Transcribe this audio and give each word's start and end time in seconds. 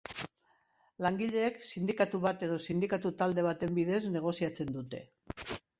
Langileek 1.07 1.59
sindikatu 1.73 2.23
bat 2.25 2.47
edo 2.49 2.59
sindikatu 2.67 3.15
talde 3.21 3.47
baten 3.51 3.79
bidez 3.81 4.05
negoziatzen 4.19 4.77
dute. 4.81 5.07